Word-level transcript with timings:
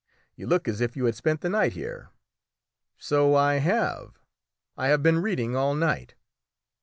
You 0.33 0.47
look 0.47 0.67
as 0.67 0.81
if 0.81 0.97
you 0.97 1.05
had 1.05 1.13
spent 1.13 1.41
the 1.41 1.49
night 1.49 1.73
here." 1.73 2.09
"So 2.97 3.35
I 3.35 3.57
have; 3.59 4.19
I 4.75 4.87
have 4.87 5.03
been 5.03 5.21
reading 5.21 5.55
all 5.55 5.75
night." 5.75 6.15